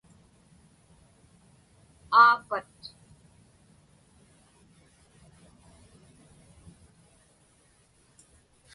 aapat 2.13 2.75